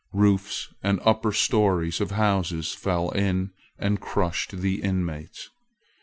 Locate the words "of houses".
2.01-2.73